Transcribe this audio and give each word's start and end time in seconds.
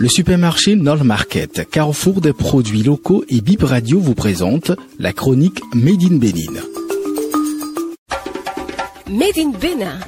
Le 0.00 0.08
supermarché 0.08 0.76
Nol 0.76 1.02
Market, 1.02 1.68
carrefour 1.68 2.22
des 2.22 2.32
produits 2.32 2.82
locaux 2.82 3.22
et 3.28 3.42
Bip 3.42 3.62
Radio 3.62 4.00
vous 4.00 4.14
présente 4.14 4.72
la 4.98 5.12
chronique 5.12 5.60
Made 5.74 6.02
in 6.02 6.16
Bénin. 6.16 6.62
Made 9.10 9.36
in 9.36 9.50
Bénin. 9.50 9.98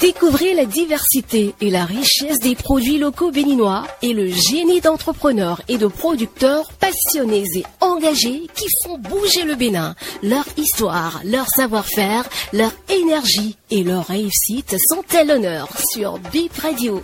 Découvrez 0.00 0.54
la 0.54 0.64
diversité 0.64 1.54
et 1.60 1.68
la 1.68 1.84
richesse 1.84 2.38
des 2.38 2.54
produits 2.54 2.96
locaux 2.96 3.30
béninois 3.30 3.86
et 4.00 4.14
le 4.14 4.30
génie 4.30 4.80
d'entrepreneurs 4.80 5.60
et 5.68 5.76
de 5.76 5.86
producteurs 5.86 6.72
passionnés 6.80 7.44
et 7.56 7.64
engagés 7.82 8.46
qui 8.54 8.66
font 8.86 8.96
bouger 8.96 9.44
le 9.44 9.54
Bénin. 9.54 9.96
Leur 10.22 10.46
histoire, 10.56 11.20
leur 11.26 11.46
savoir-faire, 11.48 12.24
leur 12.54 12.72
énergie 12.88 13.58
et 13.70 13.84
leur 13.84 14.06
réussite 14.06 14.76
sont 14.88 15.04
à 15.14 15.24
l'honneur 15.24 15.68
sur 15.92 16.18
Bip 16.32 16.56
Radio. 16.56 17.02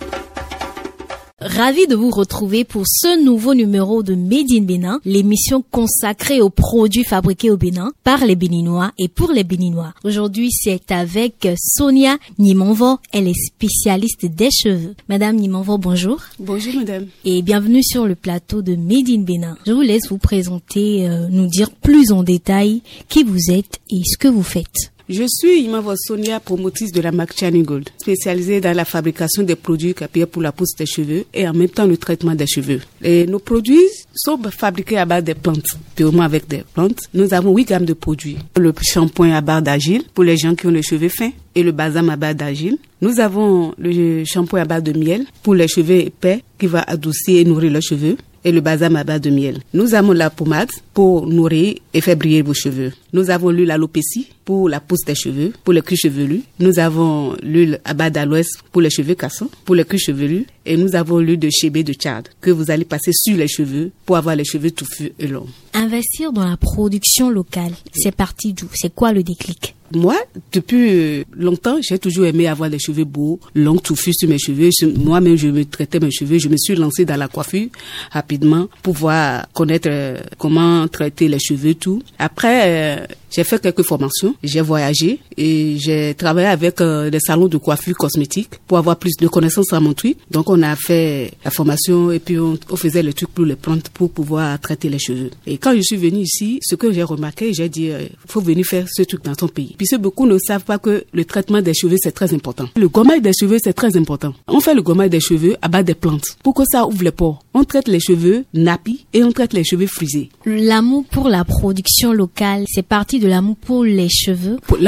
Ravi 1.47 1.85
de 1.85 1.93
vous 1.95 2.09
retrouver 2.09 2.63
pour 2.63 2.87
ce 2.87 3.23
nouveau 3.23 3.53
numéro 3.53 4.01
de 4.01 4.15
Made 4.15 4.51
in 4.51 4.63
Bénin, 4.63 4.99
l'émission 5.05 5.63
consacrée 5.69 6.41
aux 6.41 6.49
produits 6.49 7.03
fabriqués 7.03 7.51
au 7.51 7.57
Bénin 7.57 7.91
par 8.03 8.25
les 8.25 8.35
Béninois 8.35 8.91
et 8.97 9.07
pour 9.07 9.31
les 9.31 9.43
Béninois. 9.43 9.93
Aujourd'hui, 10.03 10.49
c'est 10.51 10.91
avec 10.91 11.47
Sonia 11.55 12.17
Nimonvo. 12.39 12.97
Elle 13.13 13.27
est 13.27 13.45
spécialiste 13.45 14.25
des 14.25 14.49
cheveux. 14.49 14.95
Madame 15.07 15.35
Nimonvo, 15.35 15.77
bonjour. 15.77 16.19
Bonjour, 16.39 16.73
madame. 16.73 17.05
Et 17.25 17.43
bienvenue 17.43 17.83
sur 17.83 18.07
le 18.07 18.15
plateau 18.15 18.63
de 18.63 18.75
Made 18.75 19.09
in 19.09 19.21
Bénin. 19.21 19.55
Je 19.67 19.71
vous 19.71 19.81
laisse 19.81 20.09
vous 20.09 20.17
présenter, 20.17 21.07
euh, 21.07 21.27
nous 21.29 21.45
dire 21.45 21.69
plus 21.69 22.11
en 22.11 22.23
détail 22.23 22.81
qui 23.07 23.23
vous 23.23 23.51
êtes 23.51 23.81
et 23.91 24.01
ce 24.03 24.17
que 24.17 24.27
vous 24.27 24.41
faites. 24.41 24.94
Je 25.07 25.23
suis 25.27 25.61
Imavo 25.61 25.93
Sonia, 25.95 26.39
promotrice 26.39 26.91
de 26.91 26.99
la 26.99 27.11
marque 27.11 27.37
Chani 27.37 27.61
Gold, 27.61 27.89
spécialisée 27.99 28.59
dans 28.59 28.75
la 28.75 28.85
fabrication 28.85 29.43
des 29.43 29.55
produits 29.55 29.93
capillaires 29.93 30.27
pour 30.27 30.41
la 30.41 30.51
pousse 30.51 30.73
des 30.75 30.87
cheveux 30.87 31.25
et 31.31 31.47
en 31.47 31.53
même 31.53 31.69
temps 31.69 31.85
le 31.85 31.95
traitement 31.95 32.33
des 32.33 32.47
cheveux. 32.47 32.81
Et 33.03 33.27
nos 33.27 33.37
produits 33.37 33.85
sont 34.15 34.39
fabriqués 34.49 34.97
à 34.97 35.05
base 35.05 35.23
des 35.23 35.35
plantes, 35.35 35.77
purement 35.95 36.23
avec 36.23 36.47
des 36.47 36.63
plantes. 36.73 37.01
Nous 37.13 37.35
avons 37.35 37.55
huit 37.55 37.65
gammes 37.65 37.85
de 37.85 37.93
produits. 37.93 38.37
Le 38.57 38.73
shampoing 38.81 39.31
à 39.33 39.41
base 39.41 39.61
d'argile 39.61 40.01
pour 40.15 40.23
les 40.23 40.37
gens 40.37 40.55
qui 40.55 40.65
ont 40.65 40.71
les 40.71 40.81
cheveux 40.81 41.09
fins 41.09 41.31
et 41.53 41.61
le 41.61 41.71
balsam 41.71 42.09
à 42.09 42.15
base 42.15 42.35
d'argile. 42.37 42.79
Nous 43.01 43.19
avons 43.19 43.75
le 43.77 44.23
shampoing 44.25 44.61
à 44.61 44.65
base 44.65 44.81
de 44.81 44.97
miel 44.97 45.25
pour 45.43 45.53
les 45.53 45.67
cheveux 45.67 45.99
épais 45.99 46.41
qui 46.57 46.65
va 46.65 46.81
adoucir 46.81 47.39
et 47.39 47.43
nourrir 47.45 47.71
les 47.71 47.81
cheveux 47.81 48.17
et 48.43 48.51
le 48.51 48.59
balsam 48.61 48.95
à 48.95 49.03
base 49.03 49.21
de 49.21 49.29
miel. 49.29 49.59
Nous 49.71 49.93
avons 49.93 50.13
la 50.13 50.31
pommade 50.31 50.69
pour 50.95 51.27
nourrir 51.27 51.75
et 51.93 52.01
faire 52.01 52.17
briller 52.17 52.41
vos 52.41 52.55
cheveux. 52.55 52.91
Nous 53.13 53.29
avons 53.29 53.51
l'huile 53.51 53.69
alopécie 53.69 54.29
pour 54.45 54.69
la 54.69 54.79
pousse 54.79 55.03
des 55.05 55.15
cheveux, 55.15 55.51
pour 55.63 55.73
les 55.73 55.81
culs 55.81 55.97
chevelus. 55.97 56.43
Nous 56.59 56.79
avons 56.79 57.35
l'huile 57.41 57.81
à 57.83 57.93
base 57.93 58.11
d'aloès 58.11 58.47
pour 58.71 58.81
les 58.81 58.89
cheveux 58.91 59.15
cassants, 59.15 59.49
pour 59.65 59.75
les 59.75 59.83
culs 59.83 59.99
chevelus. 59.99 60.45
Et 60.67 60.77
nous 60.77 60.95
avons 60.95 61.19
l'huile 61.19 61.39
de 61.39 61.49
chébé 61.49 61.83
de 61.83 61.93
Tchad 61.93 62.27
que 62.41 62.49
vous 62.49 62.71
allez 62.71 62.85
passer 62.85 63.11
sur 63.13 63.37
les 63.37 63.47
cheveux 63.47 63.91
pour 64.05 64.17
avoir 64.17 64.35
les 64.35 64.45
cheveux 64.45 64.71
touffus 64.71 65.11
et 65.19 65.27
longs. 65.27 65.47
Investir 65.73 66.31
dans 66.31 66.47
la 66.47 66.57
production 66.57 67.29
locale, 67.29 67.73
c'est 67.93 68.15
parti 68.15 68.53
d'où? 68.53 68.67
C'est 68.73 68.93
quoi 68.93 69.11
le 69.13 69.21
déclic? 69.21 69.75
Moi, 69.93 70.17
depuis 70.51 71.23
longtemps, 71.37 71.77
j'ai 71.81 71.99
toujours 71.99 72.25
aimé 72.25 72.47
avoir 72.47 72.69
les 72.69 72.79
cheveux 72.79 73.03
beaux, 73.03 73.39
longs, 73.53 73.77
touffus 73.77 74.13
sur 74.13 74.27
mes 74.27 74.39
cheveux. 74.39 74.69
Moi-même, 74.97 75.35
je 75.35 75.47
me 75.47 75.63
traitais 75.63 75.99
mes 75.99 76.09
cheveux. 76.09 76.39
Je 76.39 76.49
me 76.49 76.57
suis 76.57 76.75
lancée 76.75 77.05
dans 77.05 77.15
la 77.15 77.27
coiffure 77.27 77.67
rapidement 78.11 78.67
pour 78.81 78.95
pouvoir 78.95 79.47
connaître 79.53 79.87
euh, 79.91 80.19
comment 80.39 80.87
traiter 80.87 81.27
les 81.27 81.39
cheveux, 81.39 81.75
tout. 81.75 82.01
Après, 82.17 82.63
euh, 82.65 83.05
j'ai 83.29 83.43
fait 83.43 83.61
quelques 83.61 83.83
formations, 83.83 84.34
j'ai 84.43 84.61
voyagé 84.61 85.19
et 85.37 85.77
j'ai 85.79 86.13
travaillé 86.15 86.47
avec 86.47 86.81
euh, 86.81 87.09
des 87.09 87.19
salons 87.19 87.47
de 87.47 87.57
coiffure 87.57 87.95
cosmétique 87.95 88.49
pour 88.67 88.77
avoir 88.77 88.97
plus 88.97 89.13
de 89.19 89.27
connaissances 89.27 89.73
à 89.73 89.79
mon 89.79 89.93
truc. 89.93 90.17
Donc 90.31 90.49
on 90.49 90.61
a 90.61 90.75
fait 90.75 91.31
la 91.43 91.51
formation 91.51 92.11
et 92.11 92.19
puis 92.19 92.37
on, 92.39 92.57
faisait 92.75 93.03
le 93.03 93.13
truc 93.13 93.29
pour 93.29 93.45
les 93.45 93.55
plantes 93.55 93.89
pour 93.89 94.11
pouvoir 94.11 94.59
traiter 94.59 94.89
les 94.89 94.99
cheveux. 94.99 95.31
Et 95.47 95.57
quand 95.57 95.73
je 95.75 95.81
suis 95.81 95.95
venue 95.95 96.19
ici, 96.21 96.59
ce 96.61 96.75
que 96.75 96.91
j'ai 96.91 97.03
remarqué, 97.03 97.53
j'ai 97.53 97.69
dit, 97.69 97.89
euh, 97.89 98.05
faut 98.27 98.41
venir 98.41 98.65
faire 98.65 98.85
ce 98.89 99.03
truc 99.03 99.23
dans 99.23 99.35
ton 99.35 99.47
pays. 99.47 99.75
Puisque 99.77 99.97
beaucoup 99.97 100.25
ne 100.27 100.37
savent 100.37 100.63
pas 100.63 100.77
que 100.77 101.05
le 101.13 101.25
traitement 101.25 101.61
des 101.61 101.73
cheveux, 101.73 101.97
c'est 102.01 102.11
très 102.11 102.33
important. 102.33 102.67
Le 102.75 102.89
gommage 102.89 103.21
des 103.21 103.31
cheveux, 103.37 103.57
c'est 103.63 103.73
très 103.73 103.95
important. 103.97 104.33
On 104.47 104.59
fait 104.59 104.73
le 104.73 104.81
gommage 104.81 105.09
des 105.09 105.19
cheveux 105.19 105.55
à 105.61 105.67
base 105.67 105.85
des 105.85 105.95
plantes 105.95 106.37
pour 106.43 106.53
que 106.53 106.63
ça 106.69 106.85
ouvre 106.85 107.03
les 107.03 107.11
pores. 107.11 107.43
On 107.53 107.63
traite 107.63 107.87
les 107.87 107.99
cheveux 107.99 108.43
nappis 108.53 109.05
et 109.13 109.23
on 109.23 109.31
traite 109.31 109.53
les 109.53 109.63
cheveux 109.63 109.87
frisés. 109.87 110.29
L'amour 110.45 111.05
pour 111.09 111.29
la 111.29 111.43
production 111.45 112.11
locale, 112.13 112.65
c'est 112.67 112.85
parti 112.85 113.19
de 113.19 113.27
l'amour 113.27 113.55
pour 113.55 113.83
les 113.83 114.09
cheveux 114.09 114.24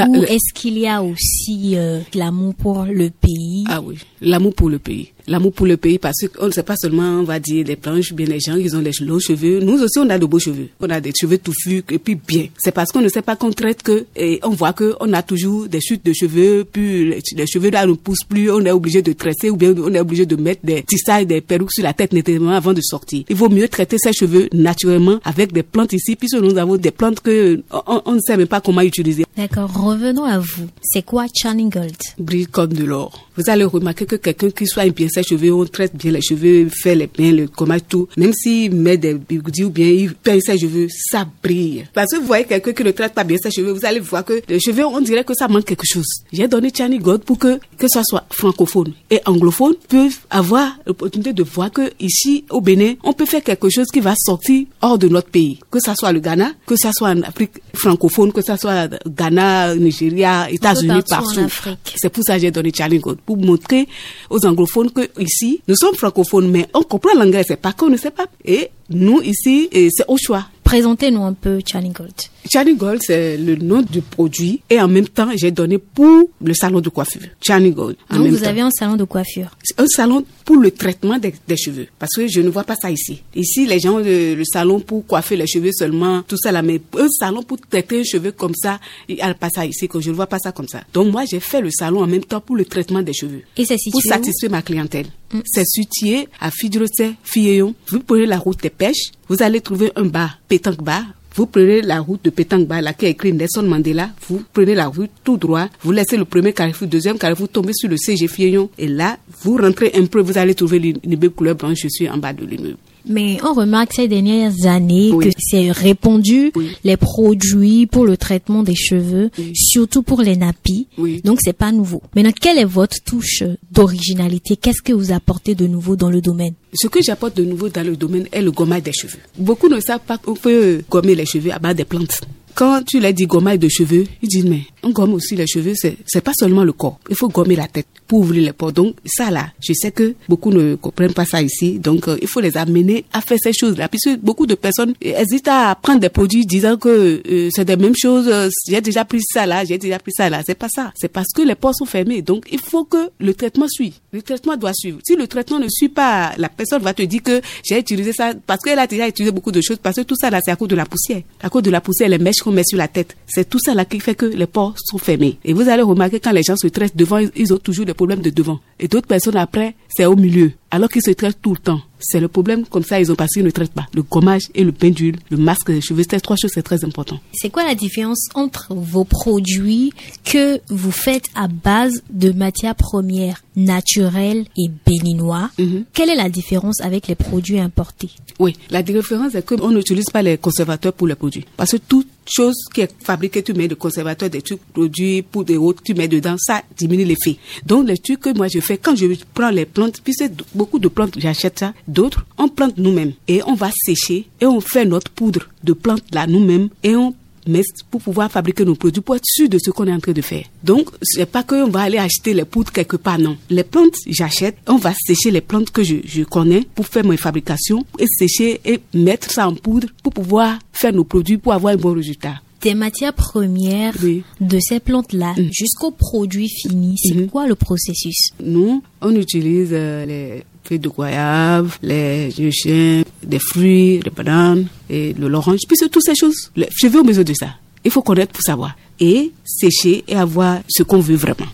ou 0.10 0.24
est-ce 0.24 0.54
qu'il 0.54 0.78
y 0.78 0.88
a 0.88 1.02
aussi 1.04 1.74
euh, 1.76 2.02
l'amour 2.14 2.56
pour 2.56 2.84
le 2.84 3.10
pays? 3.10 3.64
Ah 3.68 3.82
oui, 3.82 3.98
l'amour 4.22 4.54
pour 4.54 4.70
le 4.70 4.80
pays 4.80 5.12
l'amour 5.28 5.54
pour 5.54 5.66
le 5.66 5.78
pays 5.78 6.00
parce 6.00 6.28
qu'on 6.28 6.48
ne 6.48 6.52
sait 6.52 6.64
pas 6.64 6.76
seulement, 6.76 7.20
on 7.20 7.24
va 7.24 7.40
dire, 7.40 7.66
les 7.66 7.76
planches, 7.76 8.14
bien 8.14 8.26
les 8.26 8.40
gens, 8.40 8.56
ils 8.56 8.76
ont 8.76 8.80
les 8.80 8.92
longs 9.02 9.20
cheveux. 9.20 9.60
Nous 9.60 9.82
aussi, 9.82 10.00
on 10.00 10.10
a 10.10 10.18
de 10.18 10.26
beaux 10.26 10.40
cheveux. 10.40 10.70
On 10.80 10.90
a 10.90 11.00
des 11.02 11.12
cheveux 11.20 11.38
touffus 11.38 11.84
et 11.90 12.00
puis 12.00 12.16
bien. 12.16 12.48
C'est 12.58 12.72
parce 12.72 12.92
qu'on 12.92 13.02
ne 13.02 13.10
sait 13.10 13.22
pas 13.22 13.36
qu'on 13.36 13.52
traite 13.52 13.84
que, 13.84 14.06
et 14.16 14.40
on 14.44 14.50
voit 14.50 14.74
que 14.74 14.96
on 15.00 15.12
a 15.14 15.22
toujours 15.22 15.68
des 15.68 15.82
chutes 15.82 16.06
de 16.06 16.14
cheveux, 16.14 16.66
puis 16.72 17.22
les, 17.36 17.48
cheveux 17.48 17.70
là 17.70 17.86
ne 17.86 17.94
poussent 17.94 18.24
plus, 18.28 18.50
on 18.52 18.66
est 18.66 18.72
obligé 18.72 19.02
de 19.02 19.14
tresser 19.14 19.50
ou 19.50 19.58
bien 19.58 19.74
on 19.78 19.94
est 19.94 20.00
obligé 20.00 20.26
de 20.26 20.36
mettre 20.36 20.62
des 20.66 20.84
tissailles, 20.84 21.26
des 21.26 21.42
perruques 21.42 21.74
sur 21.74 21.84
la 21.84 21.94
tête 21.94 22.14
nettement 22.14 22.52
avant 22.52 22.74
de 22.74 22.82
sortir. 22.82 23.24
Il 23.30 23.36
vaut 23.36 23.50
mieux 23.50 23.68
traiter 23.68 23.98
ses 23.98 24.14
cheveux 24.14 24.48
naturellement 24.54 25.20
avec 25.24 25.52
des 25.52 25.64
plantes 25.64 25.94
ici, 25.94 26.16
puisque 26.16 26.38
nous 26.38 26.58
avons 26.58 26.78
des 26.78 26.92
plantes 26.92 27.20
que 27.20 27.62
on, 28.06 28.14
ne 28.14 28.20
sait 28.20 28.38
même 28.38 28.48
pas 28.48 28.62
comment 28.62 28.82
utiliser. 28.82 29.26
D'accord. 29.36 29.72
Revenons 29.74 30.24
à 30.24 30.40
vous. 30.40 30.68
C'est 30.82 31.04
quoi 31.04 31.26
Channing 31.34 31.70
Gold? 31.70 31.96
Brille 32.18 32.48
comme 32.48 32.74
de 32.74 32.84
l'or. 32.84 33.28
Vous 33.36 33.44
allez 33.48 33.64
remarquer 33.66 34.06
que 34.06 34.16
quelqu'un 34.16 34.50
qui 34.50 34.66
soit 34.66 34.90
bien 34.90 35.08
ses 35.18 35.24
cheveux, 35.24 35.54
on 35.54 35.66
traite 35.66 35.96
bien 35.96 36.12
les 36.12 36.22
cheveux, 36.22 36.70
fait 36.70 36.96
les 36.96 37.08
bien, 37.08 37.32
le 37.32 37.48
comment 37.48 37.78
tout. 37.80 38.08
Même 38.18 38.34
s'il 38.34 38.76
met 38.76 38.98
des 38.98 39.14
bigoudis 39.16 39.64
ou 39.64 39.70
bien 39.70 39.88
il 39.88 40.14
peint 40.14 40.40
ses 40.40 40.58
cheveux, 40.58 40.88
ça 40.90 41.28
brille. 41.44 41.86
Parce 41.94 42.12
que 42.12 42.20
vous 42.20 42.28
voyez 42.28 42.46
quelqu'un 42.46 42.74
qui 42.74 42.84
ne 42.84 42.92
traite 42.92 43.14
pas 43.14 43.24
bien 43.24 43.38
ses 43.42 43.52
cheveux, 43.52 43.72
vous 43.72 43.86
allez 43.86 44.00
voir 44.00 44.24
que 44.24 44.42
les 44.48 44.60
cheveux, 44.60 44.86
on 44.86 45.02
dirait 45.02 45.24
que 45.24 45.34
ça 45.34 45.48
manque 45.48 45.66
quelque 45.66 45.86
chose. 45.86 46.08
J'ai 46.32 46.48
donné 46.48 46.72
Chani 46.76 47.00
God 47.00 47.24
pour 47.24 47.40
que, 47.40 47.60
que 47.78 47.88
ça 47.88 48.04
soit 48.04 48.26
francophone 48.30 48.94
et 49.10 49.20
anglophone 49.26 49.76
peuvent 49.90 50.20
avoir 50.30 50.78
l'opportunité 50.86 51.34
de 51.34 51.44
voir 51.44 51.72
que 51.72 51.92
ici, 52.00 52.46
au 52.50 52.62
Bénin, 52.62 52.94
on 53.04 53.14
peut 53.14 53.26
faire 53.26 53.44
quelque 53.44 53.70
chose 53.70 53.88
qui 53.88 54.00
va 54.00 54.14
sortir 54.18 54.66
hors 54.82 54.98
de 54.98 55.08
notre 55.08 55.30
pays. 55.30 55.60
Que 55.72 55.80
ça 55.80 55.96
soit 55.96 56.12
le 56.12 56.20
Ghana, 56.20 56.52
que 56.66 56.76
ça 56.76 56.92
soit 56.94 57.10
en 57.10 57.22
Afrique 57.24 57.54
francophone, 57.74 58.32
que 58.32 58.42
ça 58.42 58.58
soit 58.58 58.90
Ghana, 59.08 59.76
Nigeria, 59.76 60.50
États-Unis, 60.52 61.02
partout. 61.10 61.48
C'est 61.96 62.10
pour 62.10 62.24
ça 62.24 62.36
que 62.36 62.42
j'ai 62.42 62.52
donné 62.52 62.72
Chani 62.76 63.00
God 63.00 63.18
pour 63.26 63.38
montrer 63.38 63.88
aux 64.30 64.46
anglophones 64.46 64.92
que 64.92 65.07
ici, 65.20 65.62
nous 65.68 65.76
sommes 65.76 65.96
francophones, 65.96 66.50
mais 66.50 66.68
on 66.74 66.84
comprend 66.84 67.14
l'anglais, 67.16 67.44
c'est 67.48 67.62
pas 67.62 67.74
qu'on 67.74 67.90
ne 67.90 67.98
sait 67.98 68.12
pas. 68.12 68.26
Et 68.46 68.70
nous, 68.90 69.22
ici, 69.22 69.70
c'est 69.74 70.06
au 70.08 70.18
choix. 70.18 70.46
Présentez-nous 70.68 71.24
un 71.24 71.32
peu 71.32 71.62
Charlie 71.66 71.92
Gold. 71.92 72.12
Charlie 72.52 72.76
Gold, 72.76 73.00
c'est 73.02 73.38
le 73.38 73.56
nom 73.56 73.82
du 73.82 74.02
produit 74.02 74.62
et 74.70 74.82
en 74.82 74.90
même 74.90 75.08
temps, 75.08 75.30
j'ai 75.34 75.50
donné 75.52 75.78
pour 75.78 76.30
le 76.44 76.54
salon 76.54 76.82
de 76.82 76.90
coiffure. 76.90 77.22
Charlie 77.42 77.72
Gold. 77.72 77.96
Donc, 78.12 78.28
vous 78.28 78.44
avez 78.44 78.60
un 78.60 78.70
salon 78.70 78.98
de 78.98 79.06
coiffure 79.06 79.50
Un 79.78 79.88
salon 79.88 80.26
pour 80.44 80.58
le 80.58 80.72
traitement 80.72 81.20
des, 81.20 81.34
cheveux. 81.56 81.88
Parce 81.98 82.14
que 82.16 82.28
je 82.28 82.42
ne 82.42 82.50
vois 82.50 82.66
pas 82.66 82.76
ça 82.76 82.92
ici. 82.92 83.22
Ici, 83.34 83.66
les 83.66 83.80
gens, 83.80 84.00
le, 84.00 84.36
le, 84.36 84.44
salon 84.44 84.82
pour 84.82 85.08
coiffer 85.08 85.38
les 85.38 85.48
cheveux 85.48 85.72
seulement, 85.72 86.22
tout 86.24 86.38
ça 86.38 86.52
là, 86.52 86.62
mais 86.62 86.82
un 87.00 87.08
salon 87.10 87.44
pour 87.44 87.60
traiter 87.62 88.02
un 88.02 88.04
cheveu 88.04 88.34
comme 88.34 88.56
ça, 88.56 88.82
il 89.08 89.16
n'y 89.16 89.22
a 89.22 89.34
pas 89.34 89.50
ça 89.50 89.66
ici, 89.66 89.88
que 89.88 90.02
je 90.02 90.10
ne 90.10 90.16
vois 90.16 90.28
pas 90.28 90.40
ça 90.40 90.52
comme 90.52 90.68
ça. 90.68 90.82
Donc, 90.94 91.14
moi, 91.14 91.24
j'ai 91.24 91.40
fait 91.40 91.62
le 91.62 91.72
salon 91.72 92.02
en 92.02 92.08
même 92.08 92.26
temps 92.26 92.42
pour 92.42 92.58
le 92.58 92.66
traitement 92.66 93.02
des 93.02 93.14
cheveux. 93.14 93.44
Et 93.56 93.64
c'est 93.64 93.78
Pour 93.90 94.02
satisfaire 94.02 94.52
ma 94.52 94.62
clientèle. 94.62 95.08
Mm. 95.34 95.40
C'est 95.46 95.66
situé 95.66 96.28
à 96.40 96.52
Fidrosé, 96.52 97.16
Filleyon. 97.24 97.76
Vous 97.90 98.00
prenez 98.00 98.26
la 98.26 98.38
route 98.38 98.62
des 98.62 98.70
pêches, 98.70 99.12
vous 99.30 99.42
allez 99.42 99.62
trouver 99.62 99.92
un 99.96 100.06
bar, 100.06 100.40
pétanque 100.48 100.84
bar. 100.84 101.04
Vous 101.36 101.46
prenez 101.46 101.82
la 101.84 102.00
route 102.00 102.24
de 102.26 102.32
pétanque 102.32 102.68
bar, 102.68 102.82
là 102.82 102.94
qui 102.94 103.06
est 103.06 103.12
écrit 103.12 103.32
Nelson 103.32 103.62
Mandela. 103.62 104.10
Vous 104.28 104.44
prenez 104.54 104.74
la 104.74 104.88
route 104.88 105.12
tout 105.24 105.38
droit. 105.38 105.68
Vous 105.84 105.92
laissez 105.92 106.18
le 106.18 106.26
premier 106.26 106.52
carrefour, 106.52 106.88
deuxième 106.88 107.20
carrefour, 107.20 107.48
tombez 107.50 107.74
sur 107.74 107.90
le 107.90 107.98
CG 107.98 108.28
Filleyon. 108.28 108.72
Et 108.80 108.88
là, 108.88 109.18
vous 109.44 109.58
rentrez 109.58 109.92
un 109.94 110.06
peu, 110.08 110.20
vous 110.20 110.38
allez 110.38 110.56
trouver 110.56 110.80
l'immeuble 110.80 111.30
couleur 111.32 111.56
blanche. 111.56 111.80
Je 111.84 111.90
suis 111.90 112.10
en 112.10 112.18
bas 112.18 112.34
de 112.34 112.44
l'immeuble. 112.44 112.78
Mais 113.06 113.38
on 113.44 113.54
remarque 113.54 113.94
ces 113.94 114.08
dernières 114.08 114.66
années 114.66 115.12
que 115.12 115.30
c'est 115.38 115.72
répandu 115.72 116.52
les 116.84 116.98
produits 116.98 117.88
pour 117.88 118.06
le 118.06 118.18
traitement 118.18 118.64
des 118.64 118.76
cheveux, 118.76 119.30
surtout 119.54 120.04
pour 120.04 120.22
les 120.22 120.36
nappies. 120.36 120.88
Donc 121.24 121.40
c'est 121.42 121.54
pas 121.54 121.72
nouveau. 121.72 122.02
Maintenant, 122.16 122.32
quelle 122.40 122.58
est 122.58 122.66
votre 122.66 123.02
touche 123.04 123.44
d'originalité? 123.72 124.56
Qu'est-ce 124.56 124.82
que 124.82 124.94
vous 124.94 125.12
apportez 125.12 125.56
de 125.56 125.68
nouveau 125.68 125.96
dans 125.96 126.10
le 126.10 126.22
domaine? 126.22 126.54
Ce 126.74 126.88
que 126.88 127.02
j'apporte 127.02 127.38
de 127.38 127.44
nouveau 127.44 127.70
dans 127.70 127.86
le 127.86 127.96
domaine 127.96 128.28
est 128.32 128.42
le 128.42 128.52
gommage 128.52 128.84
des 128.84 128.94
cheveux. 128.94 129.20
Beaucoup 129.38 129.70
ne 129.70 129.80
savent 129.80 130.02
pas 130.06 130.18
qu'on 130.18 130.36
peut 130.36 130.82
gommer 130.90 131.16
les 131.16 131.26
cheveux 131.26 131.52
à 131.52 131.60
base 131.60 131.76
des 131.76 131.86
plantes 131.86 132.22
quand 132.58 132.82
tu 132.84 133.00
leur 133.00 133.14
dis 133.14 133.28
gommage 133.28 133.60
de 133.60 133.70
cheveux, 133.70 134.06
ils 134.24 134.28
disent 134.28 134.46
mais 134.46 134.62
on 134.82 134.90
gomme 134.90 135.14
aussi 135.14 135.36
les 135.36 135.46
cheveux, 135.46 135.74
c'est 135.76 136.22
pas 136.22 136.32
seulement 136.38 136.64
le 136.64 136.74
corps. 136.74 137.00
Il 137.08 137.16
faut 137.16 137.28
gommer 137.30 137.56
la 137.56 137.68
tête 137.68 137.86
pour 138.08 138.20
ouvrir 138.22 138.42
les 138.44 138.54
pores. 138.54 138.72
Donc 138.72 138.96
ça 139.06 139.30
là, 139.30 139.50
je 139.62 139.74
sais 139.74 139.92
que 139.92 140.16
beaucoup 140.28 140.50
ne 140.50 140.74
comprennent 140.76 141.14
pas 141.14 141.26
ça 141.26 141.40
ici. 141.42 141.78
Donc 141.78 142.08
euh, 142.08 142.18
il 142.20 142.28
faut 142.28 142.40
les 142.40 142.58
amener 142.58 143.06
à 143.14 143.22
faire 143.22 143.38
ces 143.40 143.54
choses-là. 143.54 143.90
Puisque 143.90 144.18
beaucoup 144.20 144.48
de 144.48 144.56
personnes 144.56 144.94
hésitent 145.02 145.50
à 145.50 145.76
prendre 145.80 146.00
des 146.00 146.10
produits 146.10 146.46
disant 146.48 146.78
que 146.78 147.22
euh, 147.30 147.50
c'est 147.54 147.66
des 147.66 147.76
mêmes 147.76 147.96
choses. 147.96 148.28
euh, 148.28 148.50
J'ai 148.68 148.82
déjà 148.82 149.06
pris 149.06 149.22
ça 149.34 149.46
là, 149.46 149.64
j'ai 149.64 149.78
déjà 149.78 150.00
pris 150.00 150.14
ça 150.14 150.28
là. 150.30 150.42
C'est 150.44 150.58
pas 150.58 150.70
ça. 150.74 150.92
C'est 150.96 151.10
parce 151.10 151.28
que 151.36 151.44
les 151.44 151.54
pores 151.56 151.76
sont 151.76 151.86
fermés. 151.86 152.24
Donc 152.24 152.48
il 152.52 152.60
faut 152.60 152.86
que 152.86 153.10
le 153.20 153.34
traitement 153.36 153.68
suive. 153.70 153.94
Le 154.14 154.22
traitement 154.24 154.56
doit 154.58 154.74
suivre. 154.74 154.98
Si 155.06 155.16
le 155.16 155.28
traitement 155.28 155.60
ne 155.60 155.68
suit 155.70 155.90
pas, 155.90 156.32
la 156.38 156.50
personne 156.50 156.82
va 156.82 156.94
te 156.96 157.04
dire 157.04 157.22
que 157.22 157.40
j'ai 157.64 157.78
utilisé 157.78 158.14
ça 158.14 158.32
parce 158.48 158.64
qu'elle 158.64 158.80
a 158.80 158.88
déjà 158.88 159.08
utilisé 159.08 159.32
beaucoup 159.32 159.52
de 159.52 159.62
choses. 159.62 159.78
Parce 159.84 159.98
que 159.98 160.02
tout 160.02 160.16
ça 160.20 160.32
là, 160.32 160.40
c'est 160.44 160.52
à 160.52 160.56
cause 160.56 160.70
de 160.70 160.76
la 160.76 160.86
poussière. 160.86 161.22
À 161.42 161.50
cause 161.50 161.62
de 161.62 161.70
la 161.72 161.82
poussière, 161.82 162.10
les 162.10 162.18
mèches 162.18 162.42
qu'on 162.48 162.54
met 162.54 162.64
sur 162.66 162.78
la 162.78 162.88
tête. 162.88 163.18
C'est 163.28 163.50
tout 163.50 163.60
ça 163.60 163.74
là 163.74 163.84
qui 163.84 164.00
fait 164.00 164.16
que 164.16 164.26
les 164.26 164.46
pores 164.48 164.76
sont 164.86 164.98
fermés. 164.98 165.38
Et 165.44 165.52
vous 165.52 165.68
allez 165.68 165.82
remarquer 165.82 166.20
quand 166.22 166.32
les 166.32 166.44
gens 166.44 166.56
se 166.56 166.68
traitent 166.68 166.96
devant, 166.96 167.18
ils- 167.18 167.54
ont 167.54 167.58
toujours 167.58 167.86
des 167.86 167.94
problèmes 167.94 168.22
de 168.22 168.30
devant. 168.30 168.60
Et 168.80 168.88
d'autres 168.88 169.08
personnes 169.08 169.36
après, 169.36 169.76
c'est 169.90 170.06
au 170.06 170.16
milieu. 170.16 170.52
Alors 170.72 170.90
qu'ils 170.90 171.02
se 171.02 171.12
traitent 171.12 171.42
tout 171.42 171.52
le 171.54 171.58
temps. 171.60 171.82
C'est 172.00 172.20
le 172.20 172.28
problème 172.28 172.66
comme 172.66 172.84
ça, 172.84 173.00
ils 173.00 173.12
ont 173.12 173.16
passé, 173.16 173.40
ils 173.40 173.46
ne 173.46 173.50
traitent 173.52 173.72
pas. 173.74 173.88
Le 173.94 174.04
gommage 174.04 174.44
et 174.54 174.64
le 174.64 174.72
bain 174.72 174.90
d'huile, 174.92 175.16
le 175.30 175.38
masque 175.38 175.72
des 175.72 175.82
cheveux, 175.82 176.04
ces 176.10 176.20
trois 176.20 176.36
choses, 176.40 176.52
c'est 176.54 176.62
très 176.62 176.84
important. 176.86 177.20
C'est 177.34 177.50
quoi 177.50 177.64
la 177.66 177.74
différence 177.76 178.28
entre 178.36 178.74
vos 178.74 179.04
produits 179.04 179.92
que 180.24 180.60
vous 180.70 180.92
faites 180.92 181.26
à 181.36 181.48
base 181.48 182.04
de 182.10 182.32
matières 182.32 182.76
premières 182.76 183.42
naturelles 183.56 184.46
et 184.58 184.68
béninois? 184.86 185.50
Mhm. 185.58 185.86
Quelle 185.94 186.10
est 186.10 186.16
la 186.16 186.30
différence 186.30 186.80
avec 186.82 187.08
les 187.08 187.16
produits 187.16 187.60
importés? 187.60 188.10
Oui, 188.40 188.56
la 188.70 188.84
différence 188.84 189.34
est 189.36 189.46
qu'on 189.46 189.72
n'utilise 189.72 190.06
pas 190.12 190.22
les 190.22 190.38
conservateurs 190.38 190.94
pour 190.94 191.08
les 191.08 191.16
produits. 191.16 191.46
Parce 191.58 191.72
que 191.72 191.78
toute 191.78 192.08
chose 192.30 192.56
qui 192.74 192.82
est 192.82 192.94
fabriquée, 193.04 193.44
tu 193.44 193.54
mets 193.54 193.68
des 193.68 193.76
conservateurs, 193.76 194.30
des 194.30 194.42
trucs 194.42 194.62
produits 194.74 195.22
pour 195.22 195.44
des 195.44 195.58
autres, 195.58 195.82
tu 195.84 195.94
mets 195.94 196.08
dedans, 196.08 196.36
ça 196.38 196.62
diminue 196.76 197.06
l'effet. 197.06 197.38
Donc, 197.66 197.88
les 197.88 197.98
trucs 197.98 198.20
que 198.20 198.36
moi 198.36 198.48
je 198.48 198.60
fais, 198.60 198.78
quand 198.78 198.96
je 198.96 199.06
prends 199.34 199.50
les 199.50 199.66
plantes, 199.66 200.02
puis 200.04 200.14
c'est 200.16 200.32
beaucoup 200.56 200.80
de 200.80 200.88
plantes, 200.88 201.16
j'achète 201.18 201.60
ça, 201.60 201.74
d'autres, 201.88 202.26
on 202.38 202.48
plante 202.48 202.78
nous-mêmes 202.78 203.14
et 203.28 203.42
on 203.46 203.54
va 203.54 203.70
sécher 203.86 204.28
et 204.42 204.46
on 204.46 204.62
fait 204.62 204.86
notre 204.86 205.12
poudre 205.12 205.48
de 205.64 205.74
plantes 205.74 206.04
là 206.12 206.28
nous-mêmes 206.28 206.70
et 206.84 206.96
on 206.96 207.14
mais 207.48 207.62
pour 207.92 208.02
pouvoir 208.02 208.32
fabriquer 208.32 208.66
nos 208.66 208.76
produits, 208.76 209.02
pour 209.02 209.16
être 209.16 209.26
sûr 209.26 209.50
de 209.50 209.58
ce 209.58 209.70
qu'on 209.72 209.88
est 209.88 209.94
en 209.94 210.00
train 210.00 210.12
de 210.14 210.22
faire. 210.22 210.46
Donc, 210.64 210.90
c'est 211.02 211.26
pas 211.26 211.44
qu'on 211.44 211.70
va 211.70 211.82
aller 211.82 211.98
acheter 211.98 212.34
les 212.34 212.46
poudres 212.46 212.72
quelque 212.72 212.98
part, 212.98 213.20
non. 213.20 213.38
Les 213.50 213.64
plantes, 213.64 213.96
j'achète, 214.08 214.58
on 214.68 214.78
va 214.78 214.94
sécher 214.94 215.32
les 215.32 215.42
plantes 215.42 215.72
que 215.72 215.84
je, 215.84 215.96
je 216.06 216.24
connais 216.24 216.64
pour 216.76 216.86
faire 216.88 217.06
mes 217.06 217.18
fabrications 217.18 217.86
et 218.00 218.06
sécher 218.08 218.60
et 218.66 218.80
mettre 218.94 219.32
ça 219.32 219.48
en 219.48 219.56
poudre 219.56 219.88
pour 220.04 220.14
pouvoir 220.14 220.60
faire 220.72 220.94
nos 220.94 221.04
produits 221.04 221.38
pour 221.38 221.54
avoir 221.54 221.74
un 221.74 221.78
bon 221.78 221.94
résultat. 221.94 222.36
Des 222.62 222.74
matières 222.74 223.14
premières 223.14 223.94
Oui. 224.04 224.24
de 224.42 224.58
ces 224.60 224.80
plantes-là 224.80 225.36
jusqu'au 225.52 225.92
produit 225.92 226.50
fini, 226.50 226.96
c'est 226.98 227.14
Mhm. 227.14 227.30
quoi 227.30 227.46
le 227.48 227.54
processus? 227.54 228.30
Nous, 228.44 228.82
on 229.02 229.16
utilise 229.16 229.70
euh, 229.72 230.06
les 230.06 230.44
feuilles 230.68 230.80
de 230.80 230.90
goyave, 230.90 231.78
les 231.82 232.32
chiens, 232.52 233.04
des 233.24 233.40
fruits, 233.40 234.00
des 234.00 234.10
bananes 234.10 234.68
et 234.90 235.14
de 235.14 235.26
l'orange. 235.26 235.60
Puis 235.68 235.78
c'est 235.78 235.90
toutes 235.90 236.04
ces 236.04 236.16
choses. 236.16 236.52
Je 236.56 236.88
vais 236.88 237.00
au 237.00 237.04
besoin 237.04 237.24
de 237.24 237.34
ça. 237.34 237.48
Il 237.84 237.92
faut 237.92 238.02
connaître 238.02 238.34
pour 238.34 238.42
savoir. 238.42 238.76
Et 239.00 239.32
sécher 239.46 240.04
et 240.08 240.16
avoir 240.16 240.60
ce 240.68 240.84
qu'on 240.84 241.00
veut 241.00 241.16
vraiment. 241.16 241.48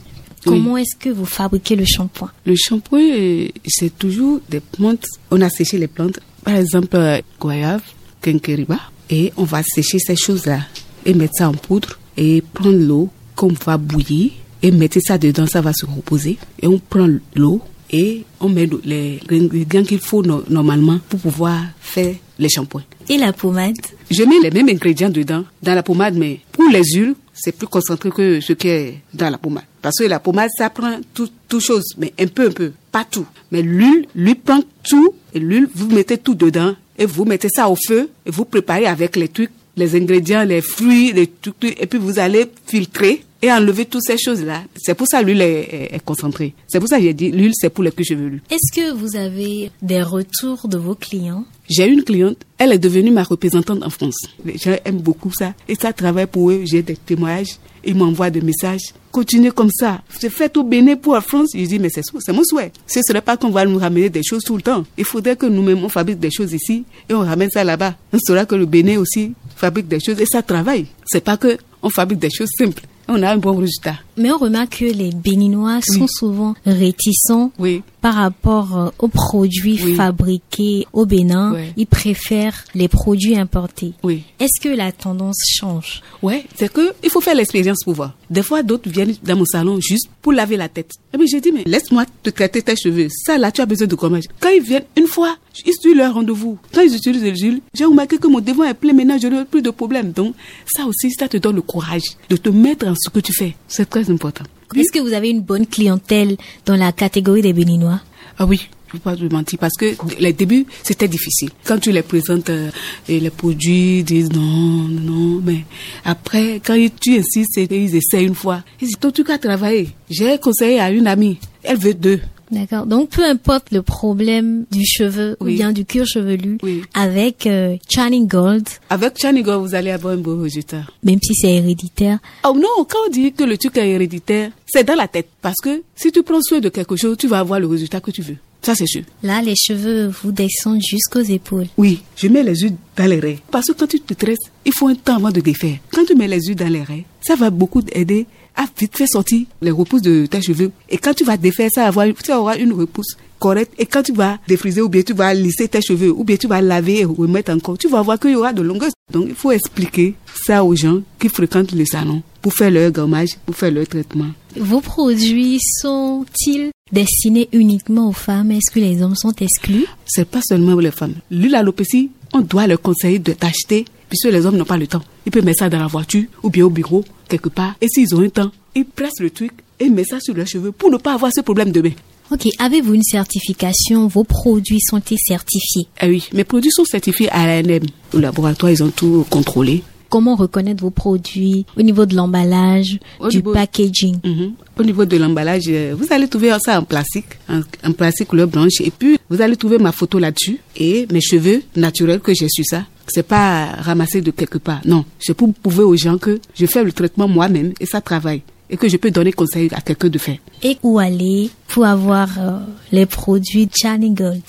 Oui. 0.46 0.58
Comment 0.58 0.78
est-ce 0.78 0.96
que 0.98 1.10
vous 1.10 1.26
fabriquez 1.26 1.76
le 1.76 1.86
shampoing? 1.86 2.30
Le 2.46 2.56
shampoing, 2.56 3.02
euh, 3.02 3.48
c'est 3.66 3.98
toujours 3.98 4.40
des 4.50 4.60
plantes. 4.60 5.06
On 5.32 5.42
a 5.42 5.50
séché 5.50 5.78
les 5.78 5.88
plantes. 5.88 6.20
Par 6.44 6.56
exemple, 6.56 6.96
euh, 6.96 7.22
goyave, 7.40 7.84
quinqueriba. 8.22 8.80
Et 9.10 9.32
on 9.38 9.44
va 9.44 9.62
sécher 9.64 10.00
ces 10.00 10.16
choses-là 10.16 10.62
et 11.06 11.14
mettre 11.14 11.36
ça 11.38 11.50
en 11.50 11.54
poudre 11.54 12.00
et 12.18 12.42
prendre 12.54 12.78
l'eau 12.78 13.10
qu'on 13.36 13.54
va 13.66 13.78
bouillir 13.78 14.32
et 14.62 14.72
mettre 14.72 15.00
ça 15.06 15.18
dedans, 15.18 15.46
ça 15.46 15.62
va 15.62 15.74
se 15.74 15.86
reposer. 15.86 16.38
Et 16.62 16.68
on 16.68 16.80
prend 16.80 17.08
l'eau 17.36 17.62
et 17.92 18.24
on 18.40 18.50
met 18.50 18.66
le- 18.66 18.82
les 18.84 19.20
ingrédients 19.30 19.84
qu'il 19.84 20.00
faut 20.00 20.24
no- 20.24 20.44
normalement 20.50 21.00
pour 21.10 21.20
pouvoir 21.20 21.62
faire 21.80 22.16
les 22.40 22.50
shampoings. 22.50 22.84
Et 23.10 23.18
la 23.18 23.34
pommade 23.34 23.76
Je 24.10 24.24
mets 24.24 24.40
les 24.42 24.52
mêmes 24.52 24.70
ingrédients 24.70 25.10
dedans, 25.10 25.44
dans 25.62 25.76
la 25.76 25.84
pommade, 25.84 26.16
mais 26.16 26.40
pour 26.52 26.70
les 26.70 26.84
huiles, 26.94 27.16
c'est 27.34 27.52
plus 27.56 27.68
concentré 27.68 28.10
que 28.12 28.40
ce 28.42 28.54
qui 28.54 28.68
est 28.68 28.98
dans 29.14 29.30
la 29.30 29.38
pommade. 29.38 29.64
Parce 29.82 29.98
que 30.00 30.04
la 30.06 30.20
pommade, 30.20 30.50
ça 30.58 30.70
prend 30.70 31.00
tout, 31.14 31.30
tout 31.48 31.60
chose, 31.60 31.84
mais 31.98 32.14
un 32.20 32.28
peu, 32.28 32.48
un 32.48 32.52
peu, 32.52 32.72
pas 32.92 33.04
tout. 33.04 33.26
Mais 33.52 33.62
l'huile, 33.62 34.06
lui 34.16 34.36
prend 34.36 34.62
tout, 34.84 35.14
et 35.34 35.40
l'huile, 35.40 35.68
vous 35.76 35.90
mettez 35.90 36.18
tout 36.18 36.36
dedans, 36.36 36.76
et 36.98 37.06
vous 37.06 37.26
mettez 37.26 37.50
ça 37.54 37.68
au 37.70 37.76
feu, 37.88 38.10
et 38.26 38.32
vous 38.32 38.46
préparez 38.46 38.86
avec 38.86 39.16
les 39.16 39.28
trucs, 39.28 39.52
les 39.76 39.96
ingrédients, 39.96 40.44
les 40.44 40.62
fruits, 40.62 41.12
les 41.12 41.28
trucs, 41.28 41.56
et 41.64 41.88
puis 41.88 42.00
vous 42.00 42.20
allez 42.20 42.46
filtrer 42.68 43.24
et 43.44 43.52
enlever 43.52 43.86
toutes 43.86 44.02
ces 44.04 44.18
choses-là. 44.18 44.64
C'est 44.76 44.96
pour 44.96 45.06
ça 45.08 45.22
que 45.22 45.28
l'huile 45.28 45.42
est, 45.42 45.60
est- 45.62 45.96
est 45.96 46.04
concentrée. 46.04 46.56
C'est 46.68 46.80
pour 46.80 46.88
ça 46.90 46.98
que 46.98 47.04
j'ai 47.04 47.14
dit, 47.14 47.30
l'huile, 47.30 47.52
c'est 47.54 47.70
pour 47.70 47.84
les 47.84 47.92
culs 47.92 48.06
chevelus. 48.06 48.42
Est-ce 48.50 48.72
que 48.74 48.92
vous 48.94 49.16
avez 49.16 49.70
des 49.84 50.02
retours 50.02 50.68
de 50.68 50.78
vos 50.78 50.96
clients? 50.96 51.46
J'ai 51.70 51.86
une 51.88 52.04
cliente, 52.04 52.38
elle 52.58 52.72
est 52.72 52.80
devenue 52.80 53.12
ma 53.12 53.24
représentante 53.24 53.84
en 53.84 53.90
France. 53.92 54.16
Les 54.46 54.58
gens 54.58 54.76
aiment 54.86 55.02
beaucoup 55.02 55.32
ça. 55.32 55.54
Et 55.68 55.76
ça 55.76 55.94
travaille 55.94 56.26
pour 56.28 56.50
eux. 56.52 56.62
J'ai 56.66 56.82
des 56.82 56.96
témoignages. 56.96 57.58
Ils 57.86 57.96
m'envoient 57.96 58.30
des 58.30 58.40
messages. 58.42 58.94
Continuez 59.12 59.52
comme 59.52 59.70
ça. 59.72 60.02
C'est 60.10 60.30
fait 60.30 60.56
au 60.56 60.64
Bénin 60.64 60.96
pour 60.96 61.14
la 61.16 61.22
France. 61.22 61.50
Je 61.54 61.66
dis, 61.66 61.80
mais 61.80 61.90
c'est 61.90 62.02
c'est 62.20 62.32
mon 62.32 62.44
souhait. 62.46 62.72
Ce 62.88 63.00
ne 63.00 63.04
serait 63.06 63.22
pas 63.22 63.36
qu'on 63.36 63.50
va 63.50 63.66
nous 63.66 63.78
ramener 63.78 64.10
des 64.10 64.24
choses 64.24 64.44
tout 64.44 64.56
le 64.56 64.62
temps. 64.62 64.86
Il 64.98 65.04
faudrait 65.04 65.36
que 65.36 65.46
nous-mêmes, 65.46 65.84
on 65.84 65.90
fabrique 65.90 66.20
des 66.20 66.32
choses 66.32 66.54
ici 66.54 66.86
et 67.10 67.14
on 67.14 67.20
ramène 67.20 67.50
ça 67.50 67.64
là-bas. 67.66 67.96
On 68.14 68.20
saura 68.20 68.46
que 68.46 68.56
le 68.56 68.66
Bénin 68.66 69.00
aussi 69.00 69.34
fabrique 69.58 69.90
des 69.90 70.00
choses 70.00 70.20
et 70.22 70.26
ça 70.26 70.42
travaille. 70.42 70.86
C'est 71.06 71.24
pas 71.24 71.36
que 71.36 71.58
on 71.82 71.90
fabrique 71.90 72.20
des 72.20 72.30
choses 72.30 72.50
simples. 72.58 72.84
On 73.16 73.22
a 73.22 73.30
un 73.30 73.38
bon 73.38 73.56
résultat. 73.56 73.98
Mais 74.18 74.32
on 74.32 74.38
remarque 74.38 74.80
que 74.80 74.86
les 74.86 75.12
Béninois 75.12 75.80
sont 75.82 76.02
Oui. 76.02 76.08
souvent 76.10 76.56
réticents 76.66 77.52
Oui. 77.60 77.82
par 78.02 78.16
rapport 78.16 78.78
euh, 78.78 78.90
aux 79.00 79.08
produits 79.08 79.80
Oui. 79.84 79.96
fabriqués 79.96 80.88
au 80.94 81.06
Bénin. 81.06 81.54
Ouais. 81.54 81.74
Ils 81.78 81.88
préfèrent 81.88 82.64
les 82.76 82.88
produits 82.88 83.38
importés. 83.38 83.94
Oui. 84.04 84.24
Est-ce 84.40 84.62
que 84.62 84.70
la 84.70 84.92
tendance 84.92 85.38
change? 85.48 86.02
Ouais, 86.22 86.46
c'est 86.56 86.72
que 86.72 86.94
il 87.04 87.10
faut 87.10 87.22
faire 87.22 87.36
l'expérience 87.36 87.84
pour 87.84 87.94
voir. 87.94 88.14
Des 88.30 88.44
fois, 88.44 88.64
d'autres 88.64 88.90
viennent 88.90 89.16
dans 89.24 89.36
mon 89.38 89.46
salon 89.46 89.80
juste 89.80 90.08
pour 90.22 90.34
laver 90.34 90.58
la 90.58 90.70
tête. 90.70 90.92
Et 91.14 91.18
puis 91.18 91.28
j'ai 91.28 91.42
dit, 91.42 91.52
mais 91.52 91.64
laisse-moi 91.66 92.06
te 92.24 92.30
traiter 92.30 92.62
tes 92.62 92.76
cheveux. 92.76 93.08
Ça, 93.26 93.38
là, 93.38 93.52
tu 93.52 93.62
as 93.62 93.66
besoin 93.66 93.88
de 93.88 93.96
gommage. 93.96 94.24
Quand 94.40 94.50
ils 94.50 94.62
viennent 94.64 94.86
une 94.98 95.08
fois, 95.08 95.36
ils 95.66 95.74
suivent 95.80 95.98
leur 95.98 96.14
rendez-vous. 96.16 96.58
Quand 96.74 96.82
ils 96.82 96.96
utilisent 96.96 97.24
le 97.24 97.36
gel, 97.36 97.60
j'ai 97.74 97.86
remarqué 97.86 98.18
que 98.18 98.28
mon 98.28 98.40
devant 98.40 98.64
est 98.64 98.74
plein 98.74 98.94
maintenant, 98.94 99.18
je 99.22 99.28
n'ai 99.28 99.46
plus 99.46 99.62
de 99.62 99.70
problème. 99.70 100.12
Donc, 100.12 100.34
ça 100.76 100.86
aussi, 100.86 101.12
ça 101.12 101.28
te 101.28 101.38
donne 101.38 101.56
le 101.58 101.62
courage 101.62 102.04
de 102.30 102.36
te 102.38 102.50
mettre 102.50 102.88
en 102.88 102.96
ce 102.98 103.10
que 103.10 103.20
tu 103.20 103.34
fais. 103.34 103.56
C'est 103.68 103.90
très 103.90 104.03
important. 104.10 104.46
Est-ce 104.76 104.92
que 104.92 105.00
vous 105.00 105.14
avez 105.14 105.30
une 105.30 105.42
bonne 105.42 105.68
clientèle 105.68 106.38
dans 106.66 106.76
la 106.76 106.92
catégorie 106.92 107.42
des 107.42 107.54
Béninois? 107.54 108.00
Ah 108.40 108.46
oui, 108.46 108.68
je 108.88 108.98
ne 108.98 109.00
peux 109.00 109.10
pas 109.10 109.16
te 109.16 109.34
mentir 109.34 109.60
parce 109.60 109.76
que 109.76 109.96
les 110.20 110.34
débuts, 110.34 110.66
c'était 110.82 111.08
difficile. 111.08 111.50
Quand 111.66 111.80
tu 111.80 111.92
les 111.92 112.02
présentes 112.02 112.50
euh, 112.50 112.70
et 113.08 113.20
les 113.20 113.30
produits, 113.30 114.00
ils 114.00 114.04
disent 114.04 114.32
non, 114.32 114.88
non, 114.88 115.42
mais 115.44 115.66
après, 116.06 116.62
quand 116.66 116.78
tu 117.00 117.18
insistes 117.18 117.58
ils 117.58 117.96
essaient 117.96 118.24
une 118.24 118.36
fois, 118.36 118.64
ils 118.82 118.88
disent, 118.88 118.98
toi, 119.00 119.12
tu 119.12 119.24
as 119.32 119.38
travaillé. 119.38 119.90
J'ai 120.10 120.38
conseillé 120.40 120.80
à 120.80 120.92
une 120.92 121.08
amie, 121.08 121.38
elle 121.64 121.78
veut 121.78 121.94
deux. 121.94 122.22
D'accord. 122.54 122.86
Donc 122.86 123.10
peu 123.10 123.24
importe 123.26 123.72
le 123.72 123.82
problème 123.82 124.66
du 124.72 124.86
cheveu 124.86 125.36
ou 125.40 125.46
bien 125.46 125.72
du 125.72 125.86
cuir 125.86 126.06
chevelu, 126.06 126.58
Oui. 126.64 126.82
avec 126.94 127.48
euh, 127.48 127.76
Channing 127.94 128.28
Gold, 128.28 128.68
Avec 128.90 129.18
Chanigo, 129.20 129.60
vous 129.60 129.76
allez 129.76 129.92
avoir 129.92 130.14
un 130.14 130.18
beau 130.18 130.38
résultat. 130.42 130.84
même 131.04 131.20
si 131.24 131.34
c'est 131.36 131.52
héréditaire, 131.54 132.20
Oh 132.46 132.54
non, 132.56 132.86
quand 132.88 133.00
on 133.08 133.12
dit 133.12 133.34
que 133.34 133.44
le 133.44 133.58
truc 133.58 133.78
est 133.78 133.90
héréditaire, 133.90 134.52
c'est 134.68 134.84
dans 134.84 134.96
la 134.96 135.08
tête. 135.08 135.28
Parce 135.42 135.60
que 135.64 135.82
si 135.96 136.12
tu 136.12 136.24
prends 136.24 136.42
soin 136.42 136.60
de 136.60 136.70
quelque 136.70 136.96
chose, 136.96 137.18
tu 137.18 137.28
vas 137.28 137.40
avoir 137.40 137.60
le 137.60 137.68
résultat 137.68 138.00
que 138.00 138.12
tu 138.12 138.22
veux. 138.22 138.38
Ça, 138.62 138.74
c'est 138.76 138.88
sûr. 138.88 139.02
là 139.24 139.42
les 139.42 139.56
cheveux 139.58 140.08
vous 140.08 140.32
descendent 140.32 140.82
jusqu'aux 140.82 141.20
épaules. 141.22 141.68
Oui, 141.78 142.02
je 142.16 142.30
mets 142.30 142.44
les 142.44 142.56
huiles 142.56 142.76
dans 142.96 143.08
les 143.10 143.20
raies. 143.20 143.40
Parce 143.52 143.66
que 143.68 143.74
quand 143.74 143.88
tu 143.88 144.00
te 144.00 144.14
tresses, 144.14 144.38
il 144.66 144.72
faut 144.74 144.88
un 144.88 144.96
temps 144.96 145.18
avant 145.18 145.32
de 145.32 145.42
défaire. 145.42 145.78
Quand 145.92 146.06
tu 146.06 146.16
mets 146.16 146.30
les 146.30 146.40
huiles 146.42 146.56
dans 146.56 146.70
les 146.72 146.82
raies, 146.84 147.04
ça 147.22 147.36
va 147.36 147.50
beaucoup 147.50 147.82
aider 147.92 148.26
à 148.56 148.66
vite 148.80 148.98
faire 148.98 149.08
sortir 149.08 149.46
les 149.62 149.72
repousses 149.72 150.02
de 150.02 150.26
tes 150.26 150.42
cheveux. 150.42 150.72
Et 150.90 150.98
quand 150.98 151.14
tu 151.14 151.24
vas 151.24 151.38
défaire, 151.38 151.70
ça 151.74 151.86
avoir, 151.86 152.08
tu 152.24 152.32
avoir 152.32 152.56
une 152.56 152.74
repousse 152.74 153.18
correcte. 153.40 153.74
Et 153.78 153.86
quand 153.86 154.04
tu 154.04 154.14
vas 154.14 154.40
défriser 154.48 154.82
ou 154.82 154.90
bien 154.90 155.02
tu 155.02 155.14
vas 155.14 155.34
lisser 155.34 155.68
tes 155.68 155.82
cheveux 155.82 156.12
ou 156.12 156.24
bien 156.24 156.38
tu 156.38 156.48
vas 156.48 156.62
laver 156.62 157.00
et 157.00 157.06
remettre 157.06 157.52
encore, 157.52 157.78
tu 157.78 157.90
vas 157.90 158.02
voir 158.02 158.20
qu'il 158.20 158.32
y 158.32 158.36
aura 158.36 158.54
de 158.54 158.62
longueur. 158.62 158.92
Donc 159.12 159.26
il 159.28 159.36
faut 159.36 159.52
expliquer 159.52 160.16
ça 160.46 160.64
aux 160.64 160.76
gens 160.76 161.02
qui 161.20 161.30
fréquentent 161.30 161.74
le 161.74 161.86
salon 161.86 162.22
pour 162.42 162.54
faire 162.54 162.72
leur 162.72 162.92
gommage, 162.92 163.38
pour 163.46 163.56
faire 163.56 163.72
leur 163.72 163.88
traitement. 163.88 164.28
Vos 164.56 164.82
produits 164.82 165.60
sont-ils 165.82 166.72
destinés 166.92 167.50
uniquement 167.52 168.10
aux 168.10 168.14
femmes? 168.14 168.52
Est-ce 168.52 168.72
que 168.72 168.80
les 168.80 169.02
hommes 169.02 169.16
sont 169.16 169.34
exclus? 169.40 169.88
C'est 170.06 170.30
pas 170.30 170.42
seulement 170.48 170.76
les 170.76 170.92
femmes. 170.92 171.16
L'huile 171.32 171.56
alopécie, 171.56 172.12
on 172.34 172.42
doit 172.42 172.68
leur 172.68 172.82
conseiller 172.82 173.20
de 173.20 173.34
t'acheter, 173.34 173.86
puisque 174.10 174.26
les 174.26 174.46
hommes 174.46 174.58
n'ont 174.58 174.66
pas 174.66 174.78
le 174.78 174.88
temps. 174.88 175.04
Ils 175.26 175.32
peuvent 175.32 175.46
mettre 175.46 175.60
ça 175.60 175.70
dans 175.70 175.80
la 175.80 175.88
voiture 175.88 176.26
ou 176.42 176.50
bien 176.50 176.66
au 176.66 176.70
bureau, 176.70 177.04
quelque 177.30 177.50
part. 177.50 177.76
Et 177.82 177.88
s'ils 177.88 178.14
ont 178.16 178.22
un 178.22 178.30
temps, 178.30 178.52
ils 178.76 178.86
pressent 178.86 179.20
le 179.20 179.30
truc 179.30 179.52
et 179.80 179.90
mettent 179.90 180.08
ça 180.08 180.20
sur 180.20 180.34
leurs 180.34 180.48
cheveux 180.48 180.72
pour 180.72 180.92
ne 180.92 180.98
pas 180.98 181.14
avoir 181.14 181.32
ce 181.34 181.42
problème 181.42 181.72
demain. 181.72 181.92
Ok, 182.32 182.48
avez-vous 182.58 182.96
une 182.96 183.04
certification? 183.04 184.08
Vos 184.08 184.24
produits 184.24 184.80
sont-ils 184.82 185.20
certifiés? 185.20 185.88
Ah 186.00 186.08
oui, 186.08 186.28
mes 186.34 186.44
produits 186.44 186.72
sont 186.72 186.86
certifiés 186.86 187.30
à 187.30 187.46
l'ANM. 187.46 187.84
Au 188.14 188.18
laboratoire, 188.18 188.72
ils 188.72 188.84
ont 188.84 188.90
tout 188.90 189.26
contrôlé. 189.30 189.84
Comment 190.14 190.36
reconnaître 190.36 190.84
vos 190.84 190.92
produits 190.92 191.66
au 191.76 191.82
niveau 191.82 192.06
de 192.06 192.16
l'emballage, 192.16 193.00
du 193.32 193.42
packaging? 193.42 194.18
Mhm. 194.24 194.52
Au 194.78 194.84
niveau 194.84 195.06
de 195.06 195.18
l'emballage, 195.18 195.64
euh, 195.70 195.96
vous 195.98 196.06
allez 196.12 196.28
trouver 196.28 196.56
ça 196.64 196.80
en 196.80 196.84
plastique, 196.84 197.26
en, 197.50 197.92
plastique 197.94 198.28
couleur 198.28 198.48
blanche, 198.48 198.80
et 198.82 198.92
puis 198.92 199.18
vous 199.28 199.42
allez 199.42 199.56
trouver 199.56 199.80
ma 199.80 199.92
photo 199.92 200.20
là-dessus 200.20 200.60
et 200.78 201.08
mes 201.12 201.20
cheveux 201.20 201.64
naturels 201.76 202.20
que 202.20 202.32
j'ai 202.32 202.48
su 202.48 202.64
ça. 202.64 202.84
C'est 203.08 203.26
pas 203.26 203.72
ramassé 203.80 204.22
de 204.22 204.30
quelque 204.30 204.60
part. 204.60 204.82
Non, 204.86 205.04
je 205.20 205.34
peux 205.34 205.52
prouver 205.52 205.84
aux 205.84 205.96
gens 205.96 206.20
que 206.20 206.40
je 206.54 206.68
fais 206.68 206.84
le 206.84 206.92
traitement 206.92 207.28
moi-même 207.28 207.74
et 207.80 207.88
ça 207.88 208.00
travaille 208.00 208.44
et 208.70 208.78
que 208.78 208.88
je 208.88 208.98
peux 208.98 209.10
donner 209.10 209.34
conseil 209.34 209.68
à 209.74 209.82
quelqu'un 209.82 210.10
de 210.10 210.20
faire. 210.20 210.38
Et 210.62 210.78
où 210.84 211.00
aller 211.00 211.50
pour 211.70 211.86
avoir 211.86 212.30
euh, 212.38 212.60
les 212.92 213.08
produits 213.08 213.68
Channing 213.82 214.14
Gold 214.14 214.44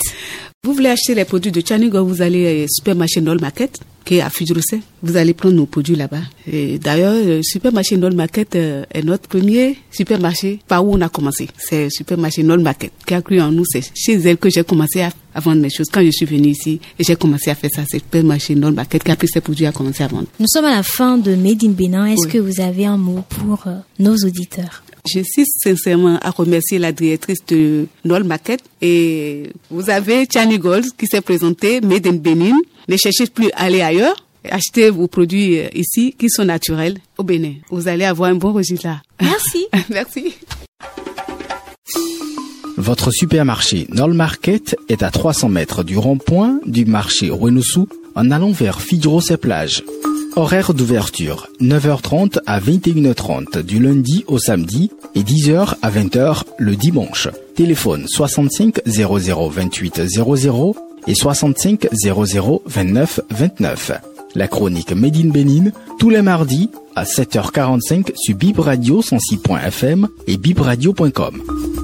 Vous 0.65 0.73
voulez 0.73 0.89
acheter 0.89 1.15
les 1.15 1.27
produits 1.27 1.53
de 1.53 1.61
Channing 1.61 1.91
Gold, 1.91 2.09
vous 2.09 2.23
allez 2.23 2.65
à 2.65 2.67
Supermarché 2.69 3.21
Nol 3.21 3.39
Market 3.39 3.81
qui 4.05 4.17
est 4.17 4.21
à 4.21 4.31
Fudrosset. 4.31 4.81
Vous 5.03 5.17
allez 5.17 5.35
prendre 5.35 5.55
nos 5.55 5.67
produits 5.67 5.97
là-bas. 5.97 6.23
Et 6.51 6.79
d'ailleurs, 6.79 7.15
le 7.15 7.43
supermarché 7.43 7.97
Nol 7.97 8.15
Market 8.15 8.55
euh, 8.55 8.85
est 8.93 9.03
notre 9.03 9.29
premier 9.29 9.79
supermarché 9.91 10.61
par 10.69 10.87
où 10.87 10.95
on 10.95 11.01
a 11.01 11.09
commencé. 11.09 11.49
C'est 11.59 11.85
le 11.85 11.91
supermarché 11.91 12.43
Nol 12.43 12.61
Market 12.61 12.93
qui 13.07 13.15
a 13.15 13.23
cru 13.23 13.41
en 13.41 13.51
nous. 13.51 13.65
C'est 13.67 13.83
chez 13.95 14.15
elle 14.15 14.37
que 14.37 14.51
j'ai 14.51 14.65
commencé 14.65 15.03
à, 15.03 15.11
vendre 15.41 15.61
mes 15.61 15.71
choses. 15.71 15.89
Quand 15.93 16.03
je 16.05 16.11
suis 16.11 16.27
venue 16.27 16.49
ici, 16.49 16.81
et 16.99 17.05
j'ai 17.05 17.17
commencé 17.17 17.51
à 17.51 17.55
faire 17.55 17.71
ça. 17.75 17.83
C'est 17.89 17.97
le 17.99 18.03
supermarché 18.03 18.55
Nol 18.55 18.75
Market 18.75 19.03
qui 19.03 19.11
a 19.11 19.17
pris 19.17 19.29
ses 19.29 19.41
produits 19.41 19.67
à 19.67 19.73
commencer 19.73 20.03
à 20.05 20.09
vendre. 20.09 20.27
Nous 20.39 20.49
sommes 20.49 20.67
à 20.67 20.77
la 20.77 20.83
fin 20.83 21.19
de 21.19 21.35
Made 21.35 21.65
in 21.65 21.71
Bénin. 21.71 22.07
Est-ce 22.07 22.29
que 22.29 22.39
vous 22.39 22.61
avez 22.61 22.87
un 22.87 22.99
mot 22.99 23.23
pour 23.29 23.67
euh, 23.67 23.77
nos 23.99 24.17
auditeurs? 24.17 24.84
Je 25.07 25.21
suis 25.21 25.45
sincèrement 25.47 26.19
à 26.23 26.31
remercier 26.31 26.79
la 26.79 26.93
directrice 26.93 27.45
de 27.47 27.87
Nol 28.05 28.25
Market 28.25 28.61
et 28.81 29.51
vous 29.71 29.91
avez 29.91 30.27
Chani 30.33 30.59
Gold 30.59 30.87
qui 30.97 31.07
s'est 31.07 31.21
présenté 31.21 31.81
Made 31.81 32.07
in 32.07 32.15
Bénin 32.15 32.57
ne 32.89 32.97
cherchez 32.97 33.27
plus 33.27 33.51
à 33.55 33.65
aller 33.65 33.81
ailleurs. 33.81 34.17
Achetez 34.51 34.91
vos 34.91 35.07
produits 35.07 35.59
euh, 35.59 35.69
ici 35.75 36.15
qui 36.19 36.29
sont 36.29 36.45
naturels 36.45 36.99
au 37.17 37.23
Bénin. 37.23 37.55
Vous 37.71 37.89
allez 37.89 38.05
avoir 38.05 38.31
un 38.31 38.35
bon 38.35 38.53
résultat. 38.53 39.01
Merci. 39.21 39.67
Merci. 39.91 40.35
Votre 42.77 43.11
supermarché 43.11 43.87
Nol 43.91 44.13
Market 44.13 44.77
est 44.89 45.03
à 45.03 45.11
300 45.11 45.49
mètres 45.49 45.83
du 45.83 45.97
rond-point 45.97 46.61
du 46.67 46.85
marché 46.85 47.31
Renoussou 47.31 47.89
en 48.15 48.31
allant 48.31 48.53
vers 48.53 48.81
Fidros 48.81 49.21
et 49.31 49.37
plage. 49.37 49.85
Horaire 50.37 50.75
d'ouverture 50.75 51.49
9h30 51.61 52.39
à 52.47 52.59
21h30 52.59 53.63
du 53.63 53.79
lundi 53.79 54.25
au 54.27 54.39
samedi 54.39 54.91
et 55.15 55.23
10h 55.23 55.75
à 55.81 55.91
20h 55.91 56.43
le 56.59 56.75
dimanche. 56.75 57.29
Téléphone 57.55 58.07
65 58.09 58.81
00 58.85 59.49
28 59.49 60.03
00 60.07 60.77
et 61.07 61.15
65 61.15 61.89
00 61.93 62.63
29 62.67 63.21
29. 63.31 63.93
La 64.35 64.49
chronique 64.49 64.93
Made 64.93 65.17
in 65.17 65.71
tous 66.01 66.11
les 66.11 66.23
mardis 66.23 66.71
à 66.97 67.05
7h45 67.05 68.11
sur 68.17 68.37
Bib 68.37 68.59
Radio 68.59 69.03
106.fm 69.03 70.09
et 70.27 70.37
bibradio.com. 70.37 71.84